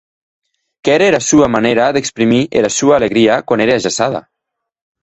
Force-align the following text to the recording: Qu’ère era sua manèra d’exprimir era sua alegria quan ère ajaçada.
Qu’ère 0.83 1.05
era 1.09 1.21
sua 1.29 1.47
manèra 1.57 1.87
d’exprimir 1.93 2.43
era 2.63 2.69
sua 2.79 2.95
alegria 2.99 3.35
quan 3.47 3.63
ère 3.65 3.75
ajaçada. 3.77 4.21